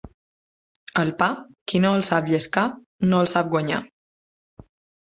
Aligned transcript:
El 1.01 1.11
pa, 1.19 1.27
qui 1.73 1.83
no 1.85 1.93
el 1.99 2.07
sap 2.09 2.33
llescar, 2.35 2.65
no 3.13 3.25
el 3.27 3.31
sap 3.37 3.57
guanyar. 3.57 3.85